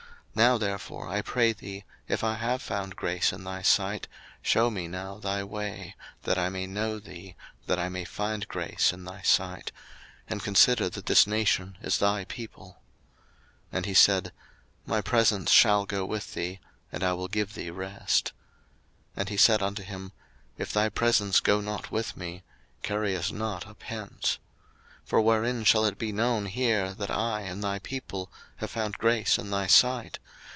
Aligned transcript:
02:033:013 0.33 0.37
Now 0.47 0.57
therefore, 0.57 1.07
I 1.09 1.21
pray 1.21 1.51
thee, 1.51 1.83
if 2.07 2.23
I 2.23 2.35
have 2.35 2.61
found 2.61 2.95
grace 2.95 3.33
in 3.33 3.43
thy 3.43 3.61
sight, 3.61 4.07
shew 4.41 4.71
me 4.71 4.87
now 4.87 5.17
thy 5.17 5.43
way, 5.43 5.93
that 6.23 6.37
I 6.37 6.47
may 6.47 6.65
know 6.67 6.99
thee, 6.99 7.35
that 7.65 7.77
I 7.77 7.89
may 7.89 8.05
find 8.05 8.47
grace 8.47 8.93
in 8.93 9.03
thy 9.03 9.23
sight: 9.23 9.73
and 10.29 10.41
consider 10.41 10.87
that 10.87 11.07
this 11.07 11.27
nation 11.27 11.77
is 11.81 11.97
thy 11.97 12.23
people. 12.23 12.77
02:033:014 13.73 13.77
And 13.77 13.85
he 13.85 13.93
said, 13.93 14.31
My 14.85 15.01
presence 15.01 15.51
shall 15.51 15.85
go 15.85 16.05
with 16.05 16.33
thee, 16.33 16.61
and 16.93 17.03
I 17.03 17.11
will 17.11 17.27
give 17.27 17.53
thee 17.53 17.69
rest. 17.69 18.31
02:033:015 19.17 19.17
And 19.17 19.29
he 19.29 19.37
said 19.37 19.61
unto 19.61 19.83
him, 19.83 20.13
If 20.57 20.71
thy 20.71 20.87
presence 20.87 21.41
go 21.41 21.59
not 21.59 21.91
with 21.91 22.15
me, 22.15 22.43
carry 22.83 23.17
us 23.17 23.33
not 23.33 23.67
up 23.67 23.83
hence. 23.83 24.39
02:033:016 25.03 25.09
For 25.17 25.21
wherein 25.21 25.63
shall 25.65 25.83
it 25.85 25.97
be 25.97 26.13
known 26.13 26.45
here 26.45 26.93
that 26.93 27.11
I 27.11 27.41
and 27.41 27.61
thy 27.61 27.79
people 27.79 28.31
have 28.57 28.71
found 28.71 28.97
grace 28.97 29.37
in 29.37 29.49
thy 29.49 29.67
sight? 29.67 30.19